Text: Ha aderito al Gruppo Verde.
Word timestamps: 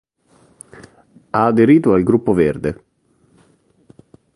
Ha 1.29 1.45
aderito 1.45 1.93
al 1.93 2.01
Gruppo 2.01 2.33
Verde. 2.33 2.83